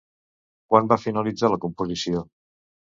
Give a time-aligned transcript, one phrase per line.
[0.71, 2.29] Quan va finalitzar la composició?